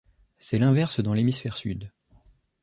C'est 0.39 0.57
l'inverse 0.57 0.99
dans 0.99 1.13
l'hémisphère 1.13 1.55
sud. 1.55 1.91